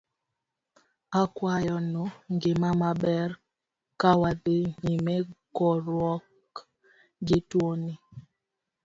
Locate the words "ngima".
2.33-2.69